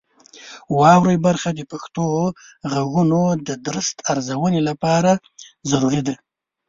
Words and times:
واورئ 0.79 1.17
برخه 1.25 1.49
د 1.53 1.61
پښتو 1.71 2.05
غږونو 2.71 3.21
د 3.47 3.49
درست 3.67 3.97
ارزونې 4.11 4.61
لپاره 4.69 5.11
ضروري 5.71 6.01
ده. 6.07 6.15